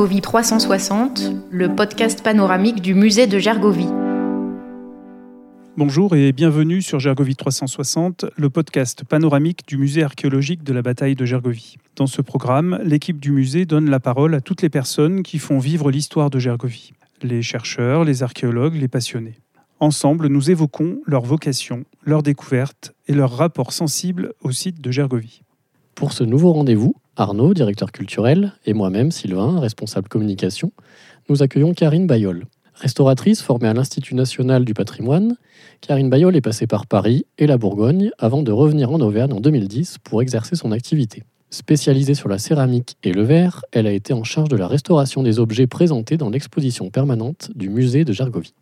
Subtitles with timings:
[0.00, 3.90] Gergovie 360, le podcast panoramique du musée de Gergovie.
[5.76, 11.16] Bonjour et bienvenue sur Gergovie 360, le podcast panoramique du musée archéologique de la bataille
[11.16, 11.76] de Gergovie.
[11.96, 15.58] Dans ce programme, l'équipe du musée donne la parole à toutes les personnes qui font
[15.58, 19.38] vivre l'histoire de Gergovie, les chercheurs, les archéologues, les passionnés.
[19.80, 25.42] Ensemble, nous évoquons leur vocation, leurs découvertes et leur rapport sensible au site de Gergovie.
[25.94, 30.72] Pour ce nouveau rendez-vous, Arnaud, directeur culturel, et moi-même, Sylvain, responsable communication,
[31.28, 32.46] nous accueillons Karine Bayol.
[32.74, 35.36] Restauratrice formée à l'Institut national du patrimoine,
[35.80, 39.40] Karine Bayol est passée par Paris et la Bourgogne avant de revenir en Auvergne en
[39.40, 41.22] 2010 pour exercer son activité.
[41.50, 45.22] Spécialisée sur la céramique et le verre, elle a été en charge de la restauration
[45.22, 48.54] des objets présentés dans l'exposition permanente du musée de Gergovie.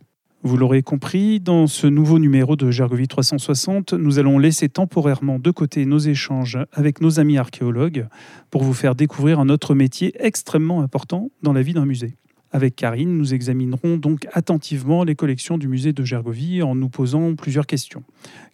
[0.45, 5.51] Vous l'aurez compris, dans ce nouveau numéro de Gergovie 360, nous allons laisser temporairement de
[5.51, 8.07] côté nos échanges avec nos amis archéologues
[8.49, 12.17] pour vous faire découvrir un autre métier extrêmement important dans la vie d'un musée.
[12.53, 17.35] Avec Karine, nous examinerons donc attentivement les collections du musée de Gergovie en nous posant
[17.35, 18.05] plusieurs questions.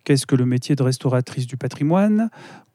[0.05, 2.31] Qu'est-ce que le métier de restauratrice du patrimoine?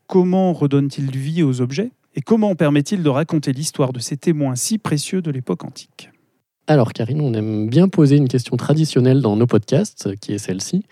[0.05, 1.91] Comment redonne-t-il vie aux objets?
[2.13, 6.11] Et comment permet-il de raconter l'histoire de ces témoins si précieux de l'époque antique?
[6.69, 10.85] Alors Karine, on aime bien poser une question traditionnelle dans nos podcasts, qui est celle-ci.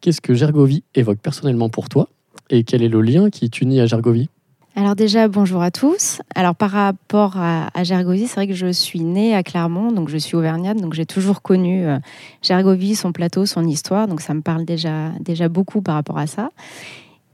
[0.00, 2.08] Qu'est-ce que Gergovie évoque personnellement pour toi
[2.50, 4.28] Et quel est le lien qui t'unit à Gergovie?
[4.76, 6.20] Alors déjà, bonjour à tous.
[6.36, 10.18] Alors par rapport à, Gergovie, c'est vrai que je suis née à Clermont, donc je
[10.18, 11.98] suis auvergnate, donc j'ai toujours connu euh,
[12.42, 16.28] Gergovie, son plateau, son histoire, donc ça me parle déjà, déjà beaucoup par rapport à
[16.28, 16.50] ça.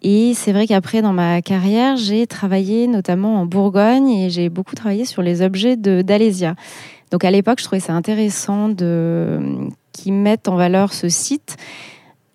[0.03, 4.75] Et c'est vrai qu'après, dans ma carrière, j'ai travaillé notamment en Bourgogne et j'ai beaucoup
[4.75, 6.55] travaillé sur les objets d'Alésia.
[7.11, 11.57] Donc à l'époque, je trouvais ça intéressant qu'ils mettent en valeur ce site.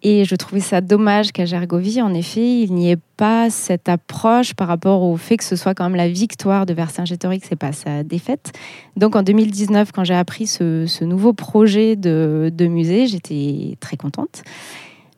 [0.07, 4.53] Et je trouvais ça dommage qu'à Gergovie, en effet, il n'y ait pas cette approche
[4.53, 7.72] par rapport au fait que ce soit quand même la victoire de Vercingétorix et pas
[7.72, 8.51] sa défaite.
[8.97, 14.44] Donc en 2019, quand j'ai appris ce, nouveau projet de, musée, j'étais très contente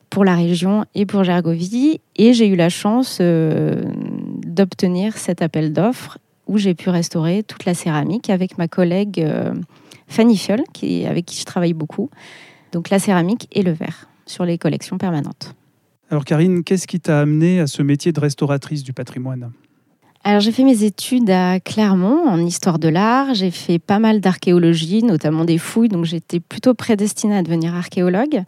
[0.08, 2.00] pour la région et pour Gergovie.
[2.16, 3.82] Et j'ai eu la chance euh,
[4.46, 6.16] d'obtenir cet appel d'offres
[6.48, 9.54] où j'ai pu restaurer toute la céramique avec ma collègue euh,
[10.08, 12.10] Fanny Fiol, qui, avec qui je travaille beaucoup.
[12.72, 15.54] Donc la céramique et le verre sur les collections permanentes.
[16.10, 19.52] Alors Karine, qu'est-ce qui t'a amené à ce métier de restauratrice du patrimoine?
[20.24, 24.20] Alors j'ai fait mes études à Clermont en histoire de l'art, j'ai fait pas mal
[24.20, 28.42] d'archéologie, notamment des fouilles, donc j'étais plutôt prédestinée à devenir archéologue.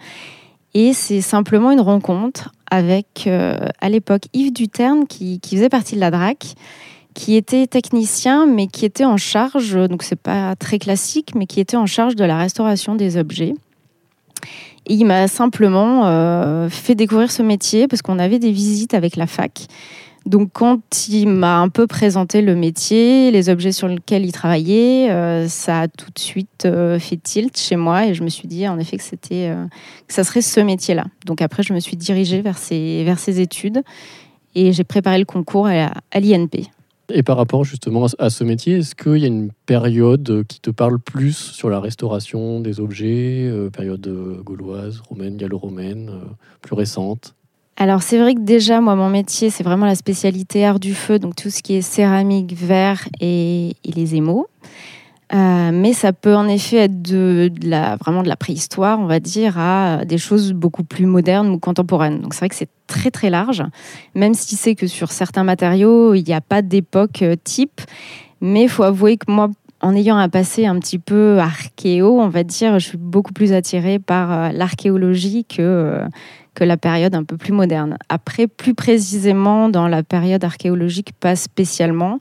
[0.75, 5.97] Et c'est simplement une rencontre avec, euh, à l'époque, Yves Duterne, qui, qui, faisait partie
[5.97, 6.55] de la DRAC
[7.15, 11.61] qui était technicien, mais qui était en charge, donc c'est pas très classique, mais qui
[11.61, 13.55] était en charge de la restauration des objets.
[14.87, 19.17] Et il m'a simplement euh, fait découvrir ce métier parce qu'on avait des visites avec
[19.17, 19.67] la fac.
[20.27, 25.11] Donc quand il m'a un peu présenté le métier, les objets sur lesquels il travaillait,
[25.11, 28.47] euh, ça a tout de suite euh, fait tilt chez moi et je me suis
[28.47, 29.55] dit en effet que c'était
[30.09, 31.07] ça serait ce métier-là.
[31.25, 33.83] Donc après je me suis dirigée vers ces vers ces études
[34.55, 36.69] et j'ai préparé le concours à l'INP.
[37.13, 40.71] Et par rapport justement à ce métier, est-ce qu'il y a une période qui te
[40.71, 46.27] parle plus sur la restauration des objets, euh, période euh, gauloise, romaine, gallo-romaine, euh,
[46.61, 47.35] plus récente?
[47.77, 51.19] Alors c'est vrai que déjà moi mon métier c'est vraiment la spécialité art du feu
[51.19, 54.49] donc tout ce qui est céramique, verre et, et les émaux.
[55.33, 60.05] Euh, mais ça peut en effet être vraiment de la préhistoire, on va dire, à
[60.05, 62.21] des choses beaucoup plus modernes ou contemporaines.
[62.21, 63.63] Donc c'est vrai que c'est très très large,
[64.17, 67.81] même si c'est que sur certains matériaux, il n'y a pas d'époque euh, type.
[68.41, 69.51] Mais il faut avouer que moi,
[69.83, 73.53] en ayant un passé un petit peu archéo, on va dire, je suis beaucoup plus
[73.53, 76.01] attirée par euh, l'archéologie que,
[76.55, 77.99] que la période un peu plus moderne.
[78.09, 82.19] Après, plus précisément dans la période archéologique, pas spécialement.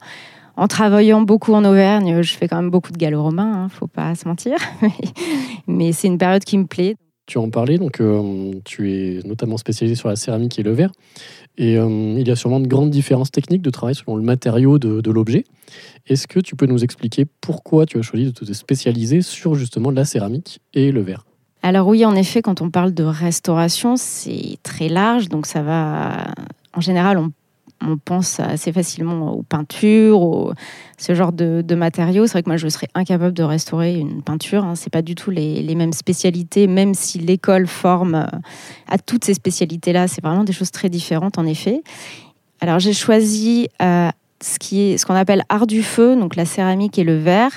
[0.60, 3.86] En travaillant beaucoup en Auvergne, je fais quand même beaucoup de gallo-romain, ne hein, faut
[3.86, 4.58] pas se mentir.
[5.66, 6.96] Mais c'est une période qui me plaît.
[7.24, 10.92] Tu en parlais, donc euh, tu es notamment spécialisé sur la céramique et le verre.
[11.56, 14.78] Et euh, il y a sûrement de grandes différences techniques de travail selon le matériau
[14.78, 15.44] de, de l'objet.
[16.06, 19.90] Est-ce que tu peux nous expliquer pourquoi tu as choisi de te spécialiser sur justement
[19.90, 21.24] la céramique et le verre?
[21.62, 26.34] Alors oui, en effet, quand on parle de restauration, c'est très large, donc ça va.
[26.74, 27.32] En général, on
[27.82, 30.52] on pense assez facilement aux peintures, aux,
[30.98, 32.26] ce genre de, matériaux.
[32.26, 34.64] C'est vrai que moi, je serais incapable de restaurer une peinture.
[34.64, 34.74] Hein.
[34.74, 38.38] Ce n'est pas du tout les, mêmes spécialités, même si l'école forme euh,
[38.88, 40.08] à toutes ces spécialités-là.
[40.08, 41.82] C'est vraiment des choses très différentes, en effet.
[42.60, 44.10] Alors, j'ai choisi euh,
[44.42, 47.56] ce qui est ce qu'on appelle art du feu, donc la céramique et le verre,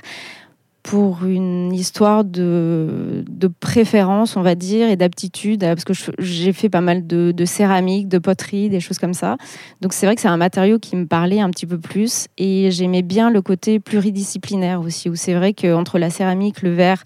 [0.83, 6.69] pour une histoire de, de, préférence, on va dire, et d'aptitude, parce que j'ai fait
[6.69, 9.38] pas mal de, de, céramique, de poterie, des choses comme ça.
[9.80, 12.69] Donc c'est vrai que c'est un matériau qui me parlait un petit peu plus, et
[12.69, 17.03] j'aimais bien le côté pluridisciplinaire aussi, où c'est vrai qu'entre la céramique, le verre,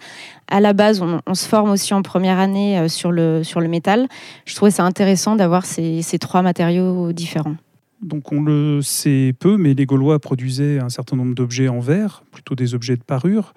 [0.50, 3.60] à la base, on, on, se forme aussi en première année euh, sur le, sur
[3.60, 4.08] le métal.
[4.46, 7.56] Je trouvais ça intéressant d'avoir ces, ces trois matériaux différents.
[8.02, 12.24] Donc on le sait peu, mais les Gaulois produisaient un certain nombre d'objets en verre,
[12.32, 13.54] plutôt des objets de parure.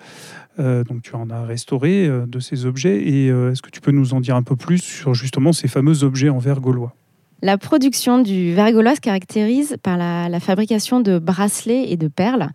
[0.58, 3.06] Euh, donc tu en as restauré euh, de ces objets.
[3.06, 5.68] Et euh, est-ce que tu peux nous en dire un peu plus sur justement ces
[5.68, 6.94] fameux objets en verre gaulois?
[7.42, 12.48] La production du verre gaulois se caractérise par la, fabrication de bracelets et de perles.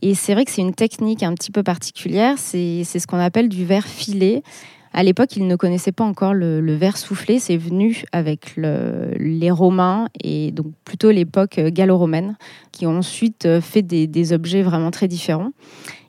[0.00, 2.34] Et c'est vrai que c'est une technique un petit peu particulière.
[2.38, 4.42] C'est ce qu'on appelle du verre filé.
[4.92, 7.38] À l'époque, ils ne connaissaient pas encore le, verre soufflé.
[7.38, 12.36] C'est venu avec les Romains et donc plutôt l'époque gallo-romaine,
[12.72, 15.52] qui ont ensuite euh, fait des, objets vraiment très différents.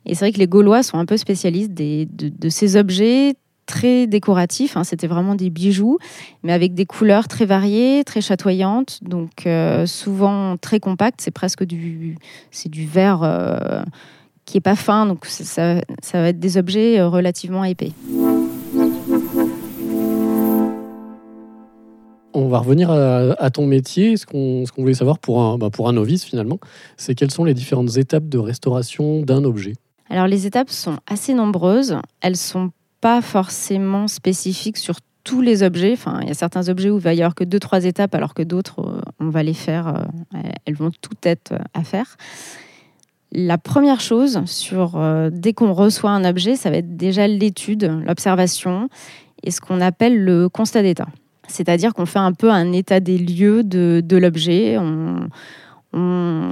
[0.06, 3.34] Et c'est vrai que les Gaulois sont un peu spécialistes de, ces objets
[3.66, 4.76] très décoratifs.
[4.76, 4.84] Hein.
[4.84, 5.98] C'était vraiment des bijoux,
[6.42, 11.20] mais avec des couleurs très variées, très chatoyantes, donc euh, souvent très compactes.
[11.20, 12.16] C'est presque du,
[12.66, 13.82] du verre euh,
[14.44, 15.80] qui est pas fin, donc ça
[16.12, 17.92] va être des objets relativement épais.
[22.32, 24.16] On va revenir à, ton métier.
[24.16, 26.58] Ce qu'on voulait savoir pour un, bah, pour un novice finalement,
[26.96, 29.74] c'est quelles sont les différentes étapes de restauration d'un objet
[30.08, 31.96] Alors les étapes sont assez nombreuses.
[32.20, 35.92] Elles sont pas forcément spécifiques sur tous les objets.
[35.92, 38.14] Enfin, il y a certains objets où il va y avoir que deux, trois étapes,
[38.14, 39.88] alors que d'autres, euh, on va les faire.
[40.34, 42.16] Euh, elles vont toutes être à faire.
[43.32, 48.00] La première chose, sur, euh, dès qu'on reçoit un objet, ça va être déjà l'étude,
[48.04, 48.88] l'observation
[49.42, 51.06] et ce qu'on appelle le constat d'état.
[51.50, 54.78] C'est-à-dire qu'on fait un peu un état des lieux de, l'objet.
[54.78, 55.28] On,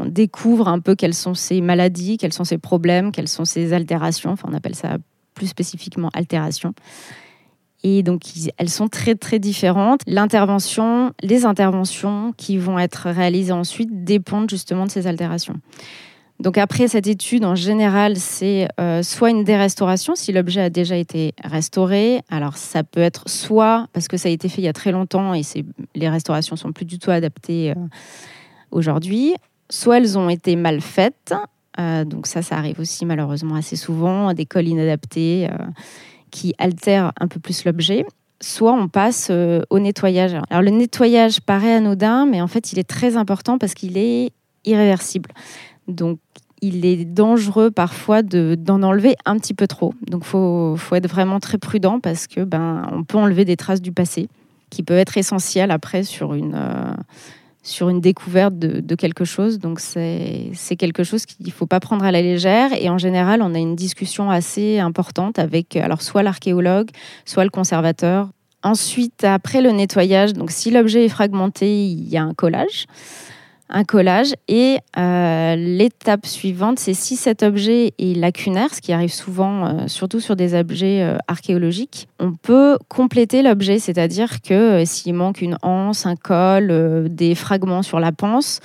[0.06, 4.30] découvre un peu quelles sont ses maladies, quels sont ses problèmes, quelles sont ses altérations.
[4.30, 4.96] Enfin, on appelle ça
[5.34, 6.74] plus spécifiquement altérations.
[7.84, 8.22] Et donc,
[8.56, 10.00] elles sont très, très différentes.
[10.06, 15.54] L'intervention, les interventions qui vont être réalisées ensuite dépendent justement de ces altérations.
[16.40, 20.96] Donc après cette étude, en général, c'est euh, soit une dérestauration si l'objet a déjà
[20.96, 22.22] été restauré.
[22.30, 24.92] Alors ça peut être soit parce que ça a été fait il y a très
[24.92, 25.42] longtemps et
[25.96, 27.74] les restaurations sont plus du tout adaptées euh,
[28.70, 29.34] aujourd'hui,
[29.68, 31.34] soit elles ont été mal faites.
[31.80, 35.48] Euh, donc ça, ça arrive aussi malheureusement assez souvent, des cols inadaptés
[36.30, 38.06] qui altèrent un peu plus l'objet
[38.40, 39.32] soit on passe
[39.68, 40.36] au nettoyage.
[40.48, 44.30] Alors le nettoyage paraît anodin, mais en fait il est très important parce qu'il est
[44.64, 45.30] irréversible.
[45.88, 46.18] Donc
[46.60, 49.94] il est dangereux parfois d'en enlever un petit peu trop.
[50.08, 53.82] Donc il faut, être vraiment très prudent parce que ben on peut enlever des traces
[53.82, 54.28] du passé
[54.70, 56.92] qui peuvent être essentielles après sur une, euh,
[57.62, 59.58] sur une découverte de, quelque chose.
[59.58, 62.70] Donc c'est quelque chose qu'il ne faut pas prendre à la légère.
[62.78, 66.90] Et en général, on a une discussion assez importante avec alors soit l'archéologue,
[67.24, 68.28] soit le conservateur.
[68.64, 72.86] Ensuite, après le nettoyage, donc si l'objet est fragmenté, il y a un collage
[73.68, 74.34] un collage.
[74.48, 79.86] Et euh, l'étape suivante, c'est si cet objet est lacunaire, ce qui arrive souvent, euh,
[79.88, 85.58] surtout sur des objets euh, archéologiques, on peut compléter l'objet, c'est-à-dire que s'il manque une
[85.62, 88.60] anse, un col, des fragments sur la panse,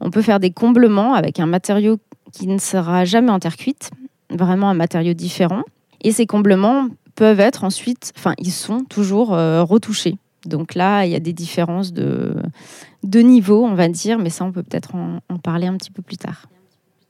[0.00, 1.98] on peut faire des comblements avec un matériau
[2.32, 3.90] qui ne sera jamais en terre cuite,
[4.30, 5.62] vraiment un matériau différent.
[6.02, 10.16] Et ces comblements peuvent être ensuite, enfin, ils sont toujours retouchés.
[10.46, 12.34] Donc là, il y a des différences de,
[13.02, 16.02] de niveau, on va dire, mais ça, on peut peut-être en, parler un petit peu
[16.02, 16.46] plus tard.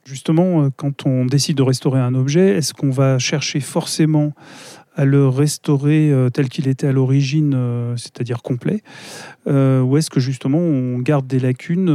[0.04, 4.32] Justement, euh, quand on décide de restaurer un objet, est-ce qu'on va chercher forcément
[4.94, 8.82] à le restaurer euh, tel qu'il était à l'origine, euh, c'est-à-dire complet,
[9.46, 11.90] ou est-ce que justement on garde des lacunes,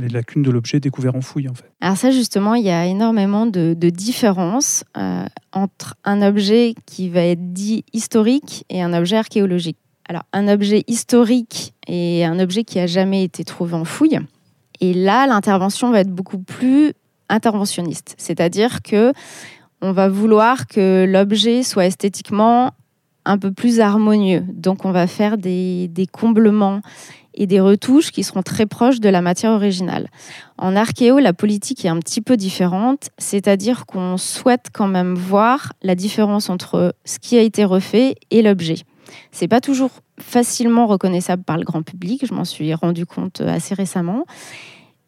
[0.00, 1.70] les lacunes de l'objet découvert en fouille en fait?
[1.80, 4.84] Alors ça justement, il y a énormément de, de différences
[5.52, 9.76] entre un objet qui va être dit historique et un objet archéologique.
[10.10, 14.18] Alors, un objet historique et un objet qui a jamais été trouvé en fouille.
[14.80, 16.94] Et là, l'intervention va être beaucoup plus
[17.28, 19.12] interventionniste, c'est-à-dire que
[19.82, 22.72] on va vouloir que l'objet soit esthétiquement
[23.24, 24.44] un peu plus harmonieux.
[24.48, 26.80] Donc, on va faire des, des comblements
[27.34, 30.08] et des retouches qui seront très proches de la matière originale.
[30.58, 35.72] En archéo, la politique est un petit peu différente, c'est-à-dire qu'on souhaite quand même voir
[35.82, 38.76] la différence entre ce qui a été refait et l'objet.
[39.32, 43.74] C'est pas toujours facilement reconnaissable par le grand public, je m'en suis rendu compte assez
[43.74, 44.24] récemment.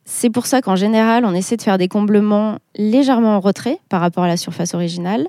[0.04, 4.00] C'est pour ça qu'en général, on essaie de faire des comblements légèrement en retrait par
[4.00, 5.28] rapport à la surface originale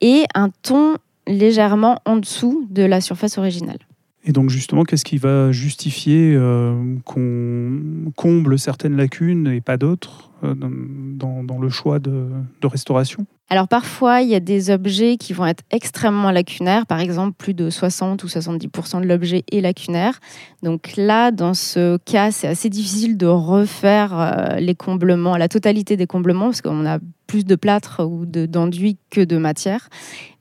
[0.00, 0.96] et un ton
[1.26, 3.78] légèrement en dessous de la surface originale.
[4.24, 10.30] Et donc justement, qu'est-ce qui va justifier euh, qu'on comble certaines lacunes et pas d'autres
[10.44, 12.28] euh, dans, le choix de,
[12.60, 13.26] de restauration?
[13.50, 17.52] Alors parfois, il y a des objets qui vont être extrêmement lacunaires, par exemple plus
[17.52, 20.20] de 60 ou 70% de l'objet est lacunaire.
[20.62, 25.96] Donc là, dans ce cas, c'est assez difficile de refaire euh, les comblements, la totalité
[25.96, 26.98] des comblements, parce qu'on a
[27.32, 29.88] plus de plâtre ou d'enduit que de matière.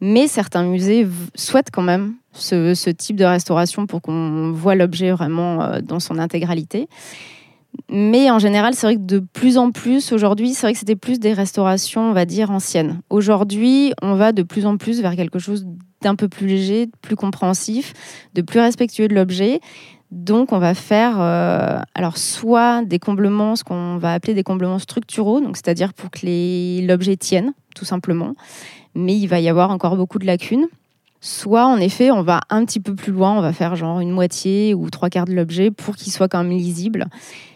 [0.01, 5.11] Mais certains musées souhaitent quand même ce, ce type de restauration pour qu'on voit l'objet
[5.11, 6.89] vraiment euh, dans son intégralité.
[7.87, 10.97] Mais en général, c'est vrai que de plus en plus, aujourd'hui, c'est vrai que c'était
[10.97, 12.99] plus des restaurations, on va dire, anciennes.
[13.09, 15.65] Aujourd'hui, on va de plus en plus vers quelque chose
[16.01, 17.93] d'un peu plus léger, de plus compréhensif,
[18.33, 19.61] de plus respectueux de l'objet.
[20.11, 24.79] Donc, on va faire euh, alors soit des comblements, ce qu'on va appeler des comblements
[24.79, 28.35] structuraux, donc c'est-à-dire pour que l'objet tienne, tout simplement.
[28.93, 30.67] Mais il va y avoir encore beaucoup de lacunes.
[31.21, 34.11] Soit, en effet, on va un petit peu plus loin, on va faire genre une
[34.11, 37.05] moitié ou trois quarts de l'objet pour qu'il soit quand même lisible.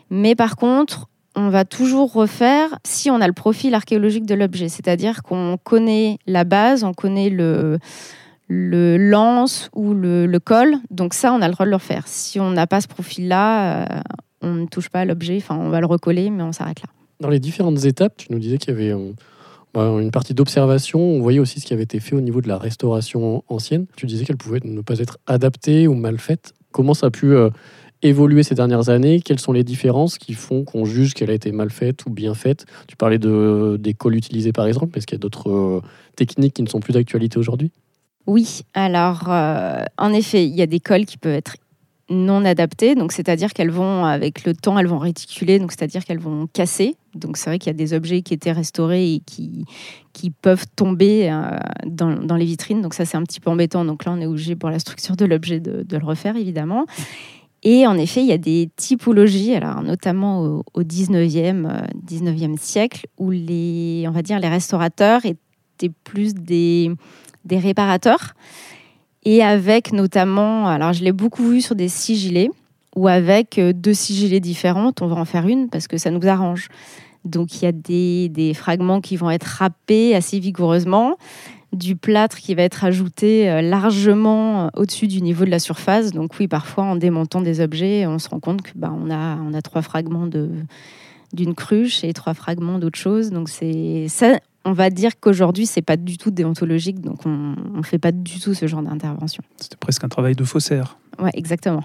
[0.10, 4.70] Mais par contre, on va toujours refaire si on a le profil archéologique de l'objet,
[4.70, 7.80] c'est-à-dire qu'on connaît la base, on connaît le,
[8.48, 10.76] le lance ou le, col.
[10.92, 12.08] Donc ça, on a le droit de le refaire.
[12.08, 14.02] Si on n'a pas ce profil-là, euh,
[14.42, 15.38] on ne touche pas à l'objet.
[15.38, 16.90] Enfin, on va le recoller, mais on s'arrête là.
[17.20, 19.12] Dans les différentes étapes, tu nous disais qu'il y avait euh,
[19.74, 21.00] bah, une partie d'observation.
[21.00, 23.86] On voyait aussi ce qui avait été fait au niveau de la restauration ancienne.
[23.96, 26.54] Tu disais qu'elle pouvait ne pas être adaptée ou mal faite.
[26.72, 27.50] Comment ça a pu euh,
[28.02, 29.22] évolué ces dernières années?
[29.22, 32.34] Quelles sont les différences qui font qu'on juge qu'elle a été mal faite ou bien
[32.34, 32.66] faite?
[32.88, 34.98] Tu parlais de, des cols utilisés par exemple.
[34.98, 35.82] Est-ce qu'il y a d'autres euh,
[36.16, 37.72] techniques qui ne sont plus d'actualité aujourd'hui?
[38.28, 41.58] Oui, alors euh, en effet, il y a des cols qui peuvent être
[42.10, 46.20] non adaptés, donc c'est-à-dire qu'elles vont, avec le temps, elles vont réticuler, donc c'est-à-dire qu'elles
[46.20, 46.96] vont casser.
[47.16, 49.66] Donc c'est vrai qu'il y a des objets qui étaient restaurés et qui,
[50.42, 53.86] peuvent tomber euh, dans, les vitrines, donc ça c'est un petit peu embêtant.
[53.86, 56.86] Donc là, on est obligé pour la structure de l'objet de, le refaire, évidemment.
[57.64, 63.08] Et en effet, il y a des typologies, alors notamment au, 19e, 19e euh, siècle,
[63.18, 66.92] où les, on va dire, les restaurateurs étaient plus des,
[67.46, 68.34] des réparateurs.
[69.24, 72.52] Et avec notamment, alors je l'ai beaucoup vu sur des sigillés,
[72.96, 76.28] ou avec euh, deux sigillés différentes, on va en faire une parce que ça nous
[76.28, 76.70] arrange.
[77.26, 81.18] Donc il y a des, des fragments qui vont être râpés assez vigoureusement
[81.74, 86.12] du plâtre qui va être ajouté euh, largement euh, au-dessus du niveau de la surface.
[86.12, 89.38] Donc oui, parfois en démontant des objets, on se rend compte que bah, on, a,
[89.38, 90.28] on a trois fragments
[91.34, 93.32] d'une cruche et trois fragments d'autre chose.
[93.32, 97.84] Donc c'est ça, on va dire qu'aujourd'hui c'est pas du tout déontologique, donc on ne
[97.84, 99.44] fait pas du tout ce genre d'intervention.
[99.58, 100.98] C'était presque un travail de faussaire.
[101.20, 101.84] Ouais, exactement.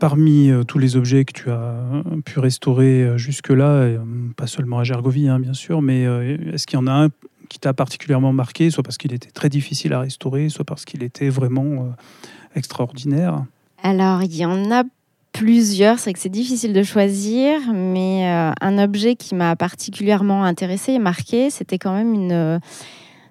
[0.00, 3.86] Parmi euh, tous les objets que tu as euh, pu restaurer euh, jusque-là,
[4.34, 6.04] pas seulement à Gergovie hein, bien sûr, mais
[6.54, 7.08] est-ce qu'il y en a un
[7.50, 11.02] qui t'a particulièrement marqué, soit parce qu'il était très difficile à restaurer, soit parce qu'il
[11.02, 11.92] était vraiment
[12.54, 13.44] extraordinaire?
[13.82, 14.84] Alors, il y en a
[15.32, 18.26] plusieurs, c'est que c'est difficile de choisir, mais
[18.60, 22.60] un objet qui m'a particulièrement intéressé et marqué, c'était quand même une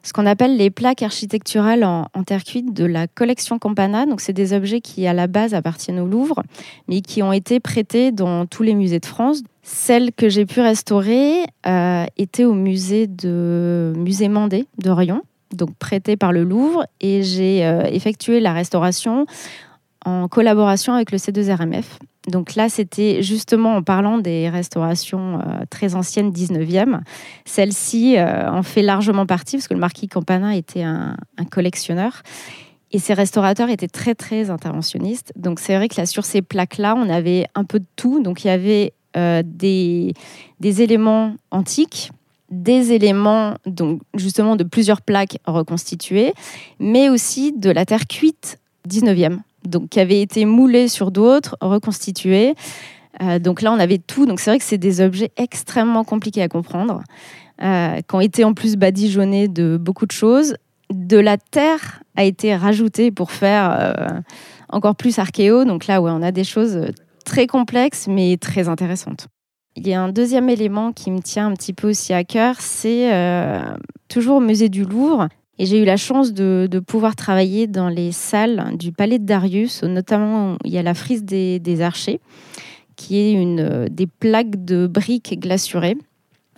[0.04, 4.06] ce qu'on appelle les plaques architecturales en, terre cuite de la collection Campana.
[4.06, 6.44] Donc, c'est des objets qui, à la base, appartiennent au Louvre,
[6.88, 9.42] mais qui ont été prêtés dans tous les musées de France.
[9.62, 15.22] Celle que j'ai pu restaurer euh, était au musée de musée Mandé d'Orion,
[15.54, 19.26] donc prêtée par le Louvre, et j'ai euh, effectué la restauration
[20.06, 21.86] en collaboration avec le C2RMF.
[22.28, 27.02] Donc là, c'était justement en parlant des restaurations euh, très anciennes 19e.
[27.46, 31.16] Celle-ci euh, en fait largement partie parce que le marquis Campana était un,
[31.50, 32.22] collectionneur.
[32.92, 35.32] Et ces restaurateurs étaient très, très interventionnistes.
[35.36, 38.22] Donc c'est vrai que là, sur ces plaques-là, on avait un peu de tout.
[38.22, 40.14] Donc il y avait euh, des,
[40.62, 42.12] éléments antiques,
[42.50, 46.34] des éléments donc justement de plusieurs plaques reconstituées,
[46.80, 52.56] mais aussi de la terre cuite 19e donc qui avaient été moulés sur d'autres, reconstitués.
[53.22, 54.26] Euh, donc là, on avait tout.
[54.26, 57.02] Donc c'est vrai que c'est des objets extrêmement compliqués à comprendre,
[57.62, 60.56] euh, qui ont été en plus badigeonnés de beaucoup de choses.
[60.92, 64.20] De la terre a été rajoutée pour faire euh,
[64.70, 65.66] encore plus archéo.
[65.66, 66.92] Donc là, ouais, on a des choses
[67.26, 69.28] très complexes, mais très intéressantes.
[69.76, 72.56] Il y a un deuxième élément qui me tient un petit peu aussi à cœur,
[72.60, 73.12] c'est
[74.10, 75.30] toujours au musée du Louvre.
[75.60, 79.84] Et j'ai eu la chance de, pouvoir travailler dans les salles du Palais de Darius,
[79.84, 82.22] notamment il y a la frise des, archers,
[82.96, 85.98] qui est une, euh, des plaques de briques glaçurées.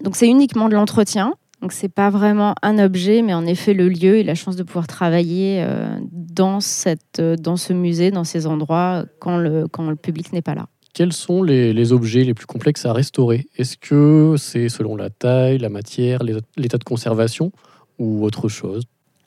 [0.03, 1.33] Donc c'est uniquement de l'entretien.
[1.61, 4.63] Donc c'est pas vraiment un objet, mais en effet le lieu et la chance de
[4.63, 9.89] pouvoir travailler euh, dans, cette, euh, dans ce musée, dans ces endroits, quand le, quand
[9.89, 10.67] le public n'est pas là.
[10.93, 13.47] Quels sont les, les, objets les plus complexes à restaurer?
[13.57, 16.21] Est-ce que c'est selon la taille, la matière,
[16.57, 17.51] l'état de conservation?
[18.01, 18.83] Ou autre chose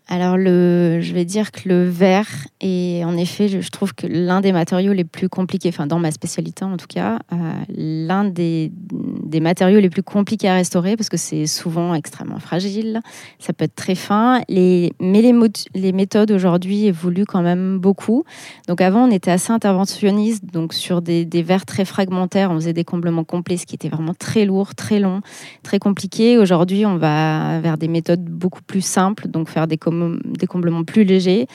[0.06, 2.28] alors, le, je vais dire que le verre
[2.60, 6.10] est, en effet, je, trouve que l'un des matériaux les plus compliqués, enfin dans ma
[6.10, 7.36] spécialité en tout cas, euh,
[7.70, 8.70] l'un des,
[9.40, 13.00] matériaux les plus compliqués à restaurer parce que c'est souvent extrêmement fragile,
[13.38, 14.42] ça peut être très fin.
[14.50, 18.24] Mais les, méthodes aujourd'hui évoluent quand même beaucoup.
[18.68, 22.74] Donc avant, on était assez interventionniste, donc sur des, des verres très fragmentaires, on faisait
[22.74, 25.22] des comblements complets, ce qui était vraiment très lourd, très long,
[25.62, 26.36] très compliqué.
[26.36, 29.78] Aujourd'hui, on va vers des méthodes beaucoup plus simples, donc faire des
[30.24, 31.46] des comblements plus légers.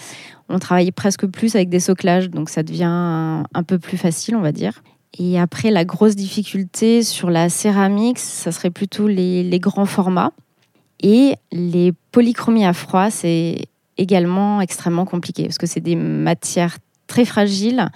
[0.50, 4.42] On travaille presque plus avec des soclages, donc ça devient un, peu plus facile, on
[4.42, 4.82] va dire.
[5.18, 10.32] Et après, la grosse difficulté sur la céramique, ça serait plutôt les, les grands formats.
[11.02, 13.68] Et les polychromies à froid, c'est
[13.98, 16.78] également extrêmement compliqué parce que c'est des matières
[17.08, 17.90] très fragiles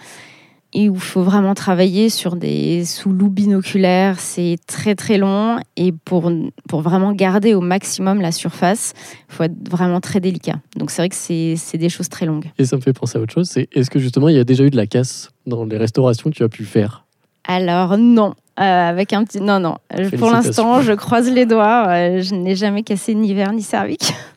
[0.73, 4.19] et où il faut vraiment travailler sur des sous loups binoculaires.
[4.19, 6.31] C'est très très long et pour,
[6.67, 8.93] pour vraiment garder au maximum la surface,
[9.29, 10.55] il faut être vraiment très délicat.
[10.75, 12.51] Donc c'est vrai que c'est des choses très longues.
[12.57, 14.43] Et ça me fait penser à autre chose, c'est est-ce que justement il y a
[14.43, 17.05] déjà eu de la casse dans les restaurations que tu as pu faire?
[17.45, 18.33] Alors non.
[18.59, 19.77] Euh, avec un petit non non
[20.19, 24.13] pour l'instant je croise les doigts euh, je n'ai jamais cassé ni verre ni cervique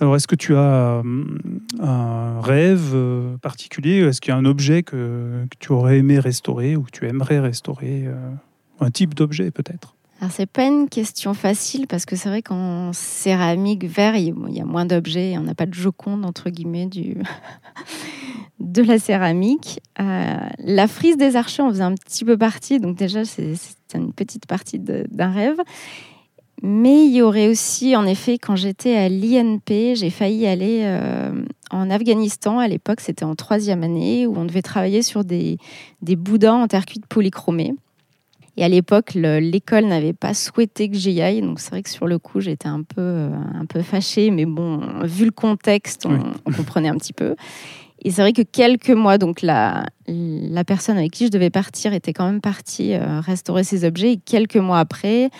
[0.00, 1.24] Alors, est-ce que tu as euh,
[1.78, 3.98] un rêve euh, particulier?
[3.98, 7.38] Est-ce qu'il y a un objet que, tu aurais aimé restaurer ou que tu aimerais
[7.38, 8.14] restaurer euh,
[8.80, 9.94] Un type d'objet peut-être?
[10.20, 14.60] Alors c'est pas une question facile parce que c'est vrai qu'en céramique, verre, il y
[14.60, 17.16] a moins d'objets, on n'a pas de joconde entre guillemets du
[18.60, 19.80] de la céramique.
[19.98, 23.54] la frise des archers en faisait un petit peu partie, donc déjà c'est
[23.94, 25.56] une petite partie d'un rêve.
[26.62, 31.32] Mais il y aurait aussi, en effet, quand j'étais à l'INP, j'ai failli aller euh,
[31.70, 32.58] en Afghanistan.
[32.58, 35.56] À l'époque, c'était en troisième année, où on devait travailler sur des,
[36.02, 37.74] des boudins en terre cuite polychromée.
[38.58, 41.40] Et à l'époque, l'école n'avait pas souhaité que j'y aille.
[41.40, 44.30] Donc c'est vrai que sur le coup, j'étais un peu, euh, un peu fâchée.
[44.30, 47.36] Mais bon, vu le contexte, on, comprenait un petit peu.
[48.02, 51.94] Et c'est vrai que quelques mois, donc la, la personne avec qui je devais partir
[51.94, 54.12] était quand même partie euh, restaurer ses objets.
[54.12, 55.30] Et quelques mois après,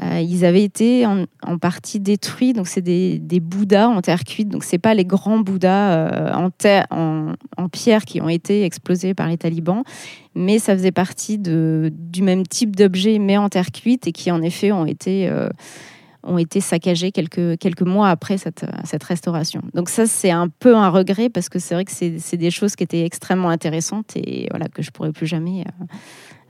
[0.00, 2.52] euh, ils avaient été en, partie détruits.
[2.52, 4.48] Donc, c'est des, Bouddhas en terre cuite.
[4.48, 6.48] Donc, c'est pas les grands Bouddhas euh,
[6.90, 9.82] en, pierre qui ont été explosés par les talibans,
[10.34, 14.40] mais ça faisait partie du même type d'objets, mais en terre cuite, et qui, en
[14.40, 15.48] effet, ont été, euh,
[16.22, 19.62] ont été saccagés quelques, quelques mois après cette, cette restauration.
[19.74, 22.76] Donc, ça, c'est un peu un regret, parce que c'est vrai que c'est des choses
[22.76, 25.64] qui étaient extrêmement intéressantes et voilà, que je pourrais plus jamais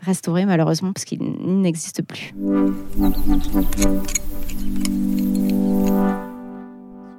[0.03, 2.35] restauré malheureusement parce qu'il n'existe plus.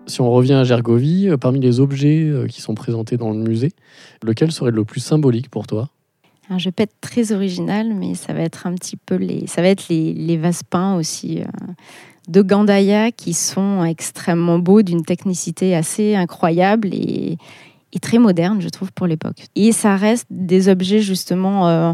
[0.10, 3.38] Si on revient à Gergovie, euh, parmi les objets euh, qui sont présentés dans le
[3.38, 3.72] musée,
[4.24, 5.90] lequel serait le plus symbolique pour toi?
[6.50, 9.46] Je ne vais pas être très original, mais ça va être un petit peu les,
[9.46, 11.46] ça va être les, les vases peints aussi euh,
[12.28, 17.38] de Gandaya qui sont extrêmement beaux, d'une technicité assez incroyable et,
[17.94, 19.46] et, très moderne, je trouve, pour l'époque.
[19.56, 21.94] Et ça reste des objets justement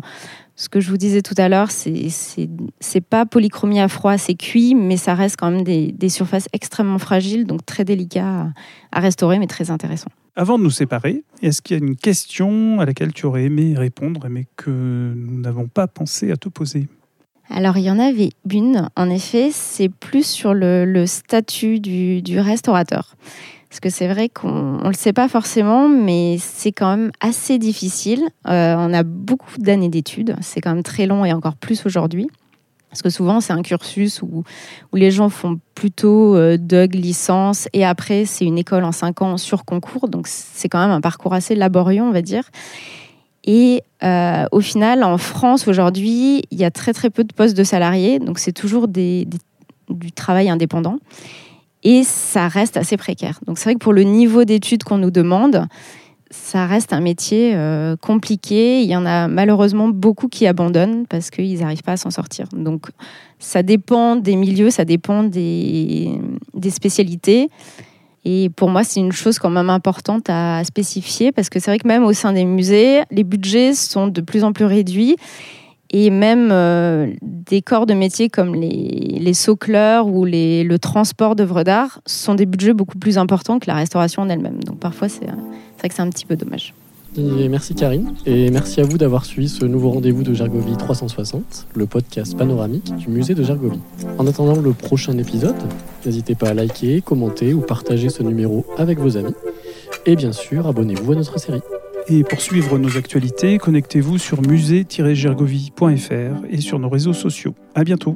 [0.55, 2.07] ce que je vous disais tout à l'heure, c'est
[2.79, 6.47] c'est pas polychromie à froid, c'est cuit, mais ça reste quand même des, des surfaces
[6.53, 8.53] extrêmement fragiles, donc très délicat
[8.91, 10.09] à, restaurer, mais très intéressant.
[10.37, 13.73] Avant de nous séparer, est-ce qu'il y a une question à laquelle tu aurais aimé
[13.77, 14.69] répondre, mais que
[15.15, 16.87] nous n'avons pas pensé à te poser?
[17.49, 22.21] Alors, il y en avait une, en effet, c'est plus sur le, le statut du,
[22.21, 23.15] du restaurateur.
[23.69, 27.57] Parce que c'est vrai qu'on ne le sait pas forcément, mais c'est quand même assez
[27.57, 28.23] difficile.
[28.47, 32.29] Euh, on a beaucoup d'années d'études, c'est quand même très long et encore plus aujourd'hui.
[32.89, 34.43] Parce que souvent, c'est un cursus où,
[34.93, 36.57] les gens font plutôt euh,
[36.93, 40.07] licence, et après, c'est une école en cinq ans sur concours.
[40.07, 42.49] Donc, c'est quand même un parcours assez laborieux, on va dire.
[43.43, 47.57] Et euh, au final, en France, aujourd'hui, il y a très, très peu de postes
[47.57, 48.19] de salariés.
[48.19, 49.27] Donc, c'est toujours du
[50.15, 50.99] travail indépendant
[51.85, 53.39] et ça reste assez précaire.
[53.45, 55.67] Donc c'est vrai que pour le niveau d'études qu'on nous demande,
[56.31, 58.81] ça reste un métier euh, compliqué.
[58.81, 62.47] Il y en a malheureusement beaucoup qui abandonnent parce qu'ils n'arrivent pas à s'en sortir.
[62.53, 62.87] Donc
[63.37, 66.19] ça dépend des milieux, ça dépend des,
[66.55, 67.49] des spécialités.
[68.27, 71.77] Et pour moi, c'est une chose quand même importante à spécifier parce que c'est vrai
[71.77, 75.17] que même au sein des musées, les budgets sont de plus en plus réduits
[75.91, 81.63] et même euh, des corps de métier comme les, les socleurs ou le transport d'œuvres
[81.63, 84.63] d'art sont des budgets beaucoup plus importants que la restauration en elle-même.
[84.63, 86.73] Donc parfois, c'est vrai que c'est un petit peu dommage.
[87.17, 91.85] merci Karine, et merci à vous d'avoir suivi ce nouveau rendez-vous de Gergovie 360, le
[91.85, 93.79] podcast panoramique du musée de Gergovie.
[94.17, 95.55] En attendant le prochain épisode,
[96.05, 99.35] n'hésitez pas à liker, commenter ou partager ce numéro avec vos amis.
[100.07, 101.61] Et bien sûr, abonnez-vous à notre série.
[102.07, 107.55] Et pour suivre nos actualités, connectez-vous sur musée-gergovie.fr et sur nos réseaux sociaux.
[107.73, 108.15] À bientôt.